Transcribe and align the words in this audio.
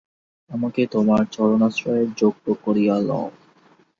আমাকে 0.49 0.81
তোমার 0.93 1.23
চরণাশ্রয়ের 1.31 2.09
যোগ্য 2.17 2.45
করিয়া 2.63 2.95
লও। 3.01 3.27